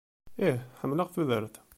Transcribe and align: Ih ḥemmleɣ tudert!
Ih 0.47 0.57
ḥemmleɣ 0.79 1.07
tudert! 1.13 1.55